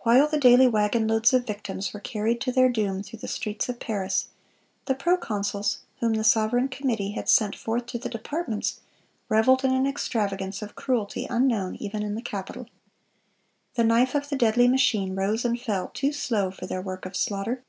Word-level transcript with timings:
While 0.00 0.26
the 0.26 0.38
daily 0.40 0.66
wagon 0.66 1.06
loads 1.06 1.32
of 1.32 1.46
victims 1.46 1.94
were 1.94 2.00
carried 2.00 2.40
to 2.40 2.50
their 2.50 2.68
doom 2.68 3.00
through 3.04 3.20
the 3.20 3.28
streets 3.28 3.68
of 3.68 3.78
Paris, 3.78 4.26
the 4.86 4.94
proconsuls, 4.96 5.78
whom 6.00 6.14
the 6.14 6.24
sovereign 6.24 6.66
committee 6.66 7.12
had 7.12 7.28
sent 7.28 7.54
forth 7.54 7.86
to 7.86 7.98
the 7.98 8.08
departments, 8.08 8.80
reveled 9.28 9.62
in 9.64 9.72
an 9.72 9.86
extravagance 9.86 10.62
of 10.62 10.74
cruelty 10.74 11.28
unknown 11.30 11.76
even 11.76 12.02
in 12.02 12.16
the 12.16 12.22
capital. 12.22 12.66
The 13.74 13.84
knife 13.84 14.16
of 14.16 14.30
the 14.30 14.36
deadly 14.36 14.66
machine 14.66 15.14
rose 15.14 15.44
and 15.44 15.60
fell 15.60 15.92
too 15.94 16.10
slow 16.10 16.50
for 16.50 16.66
their 16.66 16.82
work 16.82 17.06
of 17.06 17.14
slaughter. 17.16 17.62